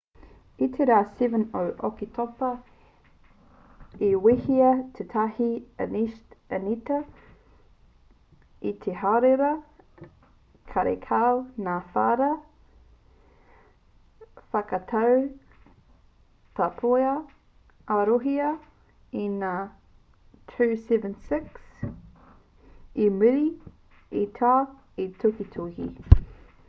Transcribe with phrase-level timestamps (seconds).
[0.65, 2.47] i te rā 7 o oketopa
[4.07, 5.49] i wehea tētahi
[5.85, 6.97] initia
[8.69, 9.49] i te hārewa
[10.71, 12.41] karekau ngā whara i
[14.55, 15.21] whakatau
[16.61, 17.13] taupua
[17.99, 18.49] a rūhia
[19.27, 21.87] i ngā ii-76
[23.07, 23.47] i muri
[24.25, 25.89] i taua tukituki